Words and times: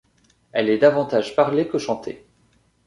Elle 0.51 0.69
est 0.71 0.79
davantage 0.79 1.35
parlée 1.35 1.67
que 1.67 1.77
chantée. 1.77 2.25